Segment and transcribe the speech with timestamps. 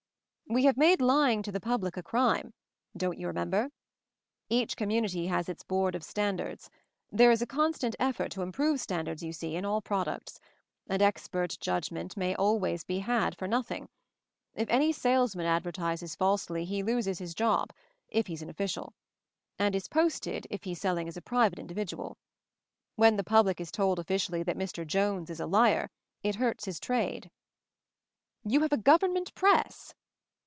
[0.53, 2.53] "We have made lying to the public ay crime—
[2.97, 3.69] don't you remember?
[4.49, 6.69] Each com munity has its Board of Standards;
[7.09, 10.41] there is a constant effort to improve standards you x see, in all products;
[10.89, 13.87] and expert judgment may always be had, for nothing.
[14.53, 17.71] If any salesman advertises falsely he loses his job,
[18.09, 18.91] if he's an official;
[19.57, 22.17] and is posted, if he's sell \ ing as a private individual.
[22.97, 24.85] When the public is told officially that Mr.
[24.85, 25.89] Jones is a liar
[26.23, 27.31] it hurts his trade."
[28.45, 29.93] 232 MOVING THE MOUNTAIN "You have a Government Press?"